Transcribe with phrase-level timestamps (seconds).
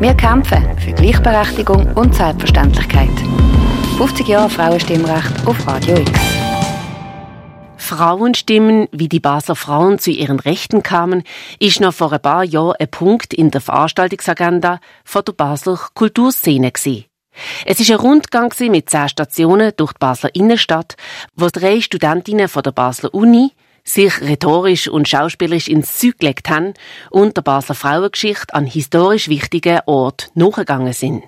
[0.00, 3.10] Wir kämpfen für Gleichberechtigung und Selbstverständlichkeit.
[3.98, 6.10] 50 Jahre Frauenstimmrecht auf Radio X.
[7.76, 11.22] Frauenstimmen, wie die Basler Frauen zu ihren Rechten kamen,
[11.58, 16.72] ist noch vor ein paar Jahren ein Punkt in der Veranstaltungsagenda von der Basler Kulturszene
[16.72, 17.04] gewesen.
[17.66, 20.96] Es ist ein Rundgang mit zehn Stationen durch die Basler Innenstadt,
[21.36, 23.52] wo drei Studentinnen von der Basler Uni,
[23.84, 26.74] sich rhetorisch und schauspielerisch ins Zeug gelegt haben
[27.10, 31.24] und der Basler Frauengeschichte an historisch wichtigen Ort nachgegangen sind.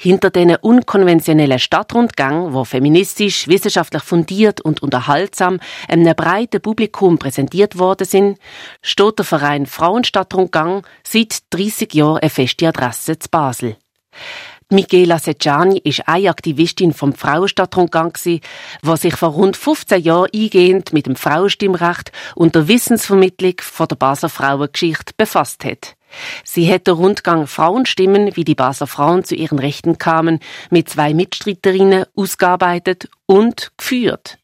[0.00, 8.06] Hinter diesen unkonventionellen Stadtrundgang, wo feministisch, wissenschaftlich fundiert und unterhaltsam einem breiten Publikum präsentiert worden
[8.06, 8.38] sind,
[8.82, 13.76] steht der Verein Frauenstadtrundgang seit 30 Jahren eine feste Adresse zu Basel.
[14.68, 18.40] Michela Secciani ist eine Aktivistin vom Frauenstadtrundgang, die
[18.96, 24.28] sich vor rund 15 Jahren eingehend mit dem Frauenstimmrecht und der Wissensvermittlung von der Basler
[24.28, 25.94] Frauengeschichte befasst hat.
[26.42, 30.40] Sie hat den Rundgang Frauenstimmen, wie die Basler Frauen zu ihren Rechten kamen,
[30.70, 34.36] mit zwei Mitstreiterinnen ausgearbeitet und geführt.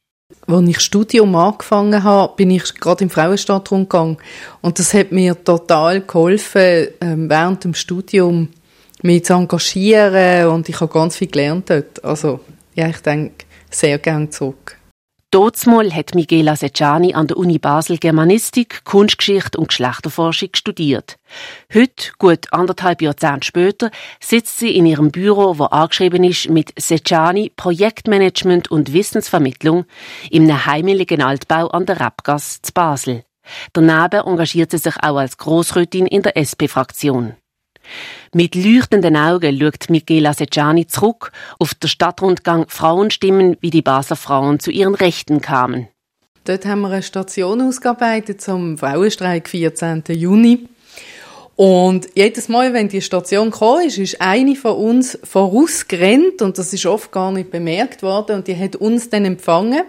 [0.47, 4.19] Als ich Studium angefangen habe, bin ich gerade im Frauenstadtrundgang.
[4.61, 8.51] Und das hat mir total geholfen, ähm, während dem Studium
[9.03, 12.05] mich zu engagieren und ich habe ganz viel gelernt dort.
[12.05, 12.41] Also
[12.75, 14.79] ja, ich denke sehr gern zurück.
[15.33, 21.17] Dotsmal hat Michela Secciani an der Uni Basel Germanistik, Kunstgeschichte und Geschlechterforschung studiert.
[21.73, 27.51] Heute, gut anderthalb Jahrzehnte später, sitzt sie in ihrem Büro, wo angeschrieben ist mit Secciani
[27.57, 29.87] Projektmanagement und Wissensvermittlung
[30.31, 33.25] im heimeligen Altbau an der Rapgasse zu Basel.
[33.73, 37.37] Daneben engagiert sie sich auch als Grossrätin in der SP-Fraktion.
[38.35, 44.59] Mit leuchtenden Augen schaut Michela Secciani zurück auf den Stadtrundgang Frauenstimmen, wie die Basler Frauen
[44.59, 45.89] zu ihren Rechten kamen.
[46.45, 50.05] Dort haben wir eine Station ausgearbeitet zum Frauenstreik 14.
[50.09, 50.67] Juni.
[51.57, 56.73] Und jedes Mal, wenn die Station kam, ist, ist eine von uns vorausgerannt und das
[56.73, 59.83] ist oft gar nicht bemerkt worden und die hat uns dann empfangen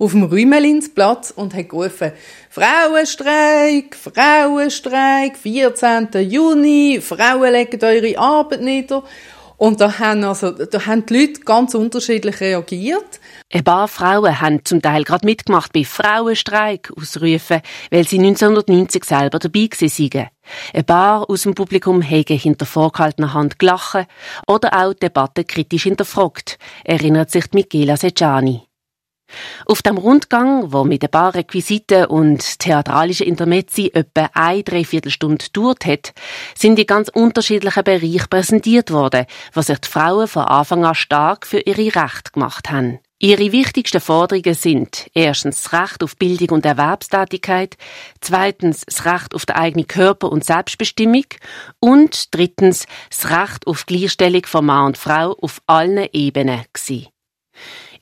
[0.00, 2.12] auf dem Rümelinsplatz und hat gerufen,
[2.48, 6.08] Frauenstreik, Frauenstreik, 14.
[6.28, 9.04] Juni, Frauen legen eure Arbeit nieder.
[9.58, 13.20] Und da haben, also, da haben die Leute ganz unterschiedlich reagiert.
[13.52, 17.60] Ein paar Frauen haben zum Teil gerade mitgemacht bei Frauenstreik ausrufen,
[17.90, 20.28] weil sie 1990 selber dabei waren.
[20.72, 24.06] Ein paar aus dem Publikum haben hinter vorgehaltener Hand gelacht
[24.46, 28.69] oder auch die Debatte kritisch hinterfragt, erinnert sich Michela Secciani.
[29.66, 35.86] Auf dem Rundgang, wo mit ein paar Requisiten und theatralischen Intermezzi etwa eine Dreiviertelstunde gedauert
[35.86, 36.12] hat,
[36.54, 41.46] sind die ganz unterschiedlichen Bereiche präsentiert worden, was sich die Frauen von Anfang an stark
[41.46, 42.98] für ihre Rechte gemacht haben.
[43.22, 47.76] Ihre wichtigsten Forderungen sind erstens das Recht auf Bildung und Erwerbstätigkeit,
[48.22, 51.26] zweitens das Recht auf den eigenen Körper und Selbstbestimmung
[51.80, 57.08] und drittens das Recht auf Gleichstellung von Mann und Frau auf allen Ebenen gewesen.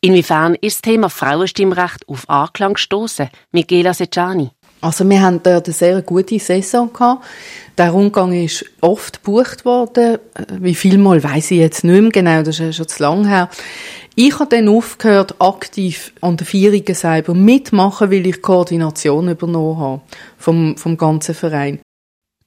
[0.00, 3.30] Inwiefern ist das Thema Frauenstimmrecht auf Anklang gestoßen?
[3.52, 4.50] Michela Secciani.
[4.80, 7.24] Also wir haben dort eine sehr gute Saison gehabt.
[7.76, 10.18] Der Rundgang ist oft gebucht worden.
[10.60, 13.26] Wie viel Mal weiß ich jetzt nicht mehr genau, das ist ja schon zu lang
[13.26, 13.48] her.
[14.14, 20.02] Ich habe dann aufgehört, aktiv an der Feierungen selber mitmachen, weil ich Koordination übernommen habe
[20.36, 21.80] vom, vom ganzen Verein.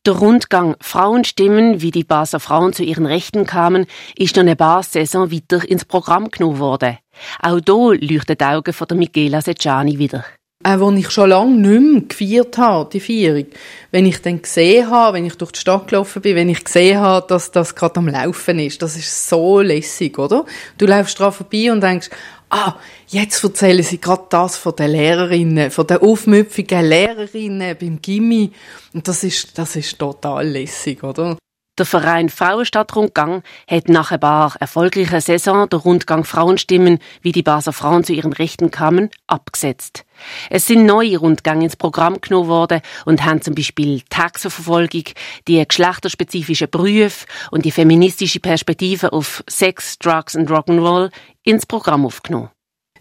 [0.08, 3.86] Der Rundgang Frauenstimmen, wie die Basler Frauen zu ihren Rechten kamen,
[4.18, 6.98] ist noch eine paar Saison weiter ins Programm genommen worden.
[7.40, 10.26] Auch hier leuchten die Augen von der Michela Secciani wieder.
[10.64, 13.48] Auch wenn ich schon lange nicht mehr gefeiert habe, die Feierung.
[13.92, 17.00] Wenn ich dann gesehen habe, wenn ich durch die Stadt gelaufen bin, wenn ich gesehen
[17.00, 20.46] habe, dass das gerade am Laufen ist, das ist so lässig, oder?
[20.78, 22.10] Du läufst dran vorbei und denkst,
[22.50, 22.76] ah,
[23.08, 28.52] jetzt erzählen sie gerade das von den Lehrerinnen, von den aufmüpfigen Lehrerinnen beim Gimmi.
[28.94, 31.38] Und das ist, das ist total lässig, oder?
[31.82, 37.74] Der Verein Frauenstadtrundgang hat nach ein paar erfolgreichen Saison der Rundgang Frauenstimmen, wie die Basler
[37.74, 40.06] Frauen zu ihren Rechten kamen, abgesetzt.
[40.52, 45.06] Es sind neue Rundgänge ins Programm genommen worden und haben zum Beispiel Taxenverfolgung,
[45.48, 51.10] die geschlechterspezifischen Berufe und die feministische Perspektive auf Sex, Drugs und Rock'n'Roll
[51.42, 52.52] ins Programm aufgenommen.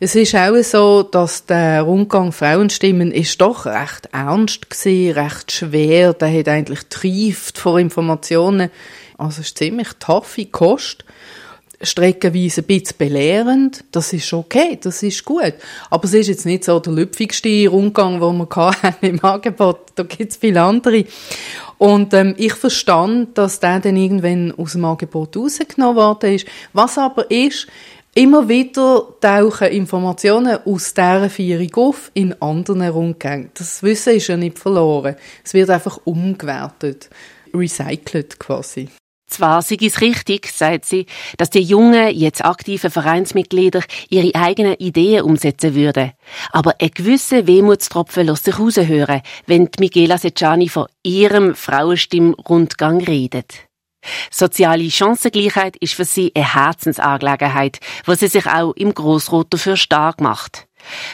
[0.03, 6.15] Es ist auch so, dass der Rundgang Frauenstimmen ist doch recht ernst gewesen, recht schwer.
[6.15, 8.71] Der hat eigentlich trieft vor Informationen.
[9.19, 11.05] Also es ist ziemlich taffe Kost.
[11.83, 13.85] Streckenweise ein bisschen belehrend.
[13.93, 15.53] Das ist okay, das ist gut.
[15.91, 19.81] Aber es ist jetzt nicht so der lüpfigste Rundgang, den wir im Angebot.
[19.97, 21.05] Da gibt es viele andere.
[21.77, 26.47] Und ähm, ich verstand, dass der dann irgendwann aus dem Angebot rausgenommen worden ist.
[26.73, 27.67] Was aber ist,
[28.15, 33.51] Immer wieder tauchen Informationen aus dieser Feierung auf in anderen Rundgängen.
[33.55, 35.15] Das Wissen ist ja nicht verloren.
[35.45, 37.09] Es wird einfach umgewertet,
[37.55, 38.89] recycelt quasi.
[39.29, 41.07] Zwar sei es richtig, sagt sie,
[41.39, 46.11] dass die jungen, jetzt aktiven Vereinsmitglieder ihre eigenen Ideen umsetzen würden.
[46.51, 53.70] Aber ein gewisser Wehmutstropfen lässt sich raushören, wenn Michela Secciani von ihrem Frauenstimmrundgang redet.
[54.31, 60.21] Soziale Chancengleichheit ist für sie eine Herzensangelegenheit, wo sie sich auch im Grossrot dafür stark
[60.21, 60.67] macht.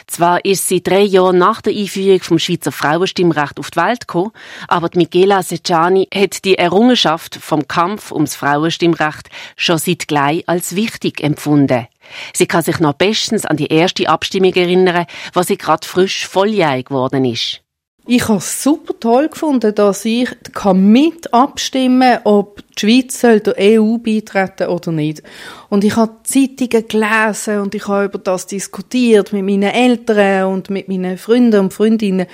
[0.07, 4.31] Zwar ist sie drei Jahre nach der Einführung vom Schweizer Frauenstimmrecht auf die Welt gekommen,
[4.67, 10.75] aber die Michela Secciani hat die Errungenschaft vom Kampf ums Frauenstimmrecht schon seit gleich als
[10.75, 11.87] wichtig empfunden.
[12.33, 16.87] Sie kann sich noch bestens an die erste Abstimmung erinnern, was sie gerade frisch volljährig
[16.87, 17.61] geworden ist.
[18.09, 20.29] Ich habe es super toll gefunden, dass ich
[20.73, 25.23] mit abstimmen kann, ob die Schweiz der EU beitreten oder nicht.
[25.67, 30.69] Und ich habe Zeitungen gelesen und ich habe über das diskutiert mit meinen Eltern und
[30.69, 32.27] mit meinen Freunden und Freundinnen.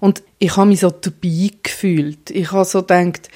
[0.00, 2.30] Und ich habe mich so dabei gefühlt.
[2.30, 3.28] Ich habe so gedacht,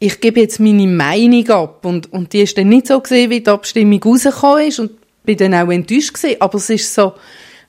[0.00, 1.84] ich gebe jetzt meine Meinung ab.
[1.84, 4.90] Und, und die ist dann nicht so gesehen, wie die Abstimmung rausgekommen ist und
[5.22, 6.40] bin dann auch enttäuscht gewesen.
[6.40, 7.12] Aber es ist so,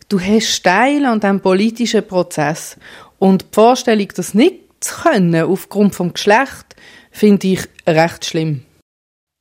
[0.10, 2.76] du hast Teil an diesem politischen Prozess.
[3.22, 6.76] Und die Vorstellung, das nicht zu können, aufgrund vom Geschlecht,
[7.12, 8.66] finde ich recht schlimm.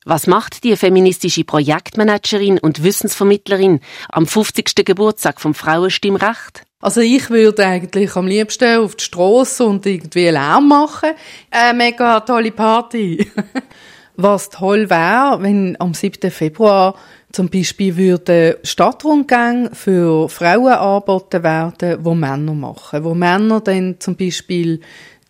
[0.05, 3.81] Was macht die feministische Projektmanagerin und Wissensvermittlerin
[4.11, 4.85] am 50.
[4.85, 6.65] Geburtstag vom Frauenstimmrecht?
[6.83, 11.13] Also ich würde eigentlich am liebsten auf die Straße und irgendwie Lärm machen.
[11.51, 13.31] Eine mega tolle Party.
[14.17, 16.31] Was toll wäre, wenn am 7.
[16.31, 16.97] Februar
[17.33, 24.17] zum Beispiel würden Stadtrundgänge für Frauen angeboten werden, wo Männer machen, wo Männer dann zum
[24.17, 24.81] Beispiel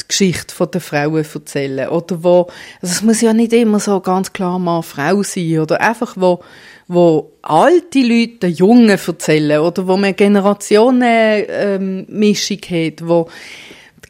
[0.00, 1.88] die Geschichte der Frauen erzählen.
[1.88, 2.49] Oder wo,
[2.81, 5.61] also es muss ja nicht immer so ganz klar mal Frau sein.
[5.61, 6.41] Oder einfach wo
[6.93, 9.61] wo alte Leute Jungen erzählen.
[9.61, 13.29] Oder wo man Generationenmischung ähm, hat, wo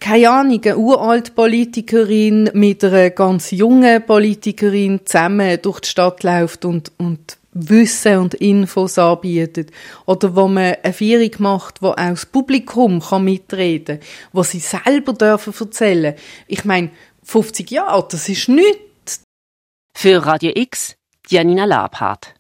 [0.01, 6.65] keine Ahnung, eine uralte Politikerin mit einer ganz jungen Politikerin zusammen durch die Stadt läuft
[6.65, 7.37] und, und
[7.69, 9.71] Wissen und Infos anbietet.
[10.07, 14.61] Oder wo man eine Feierung macht, wo auch das Publikum kann mitreden kann, wo sie
[14.61, 16.15] selber dürfen erzählen.
[16.47, 16.91] Ich meine,
[17.25, 19.23] 50 Jahre, das ist nichts.
[19.95, 20.97] Für Radio X,
[21.29, 22.35] Janina Labhardt.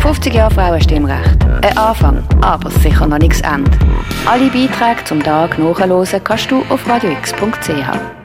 [0.00, 1.44] 50 Jahre Frauenstimmrecht.
[1.62, 3.70] Ein Anfang, aber sicher noch nichts Ende.
[4.26, 8.23] Alle Beiträge zum Tag nachhören kannst du auf radiox.ch.